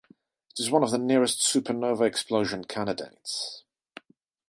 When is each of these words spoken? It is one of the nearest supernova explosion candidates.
It 0.49 0.59
is 0.59 0.71
one 0.71 0.81
of 0.81 0.89
the 0.89 0.97
nearest 0.97 1.41
supernova 1.41 2.07
explosion 2.07 2.63
candidates. 2.63 3.65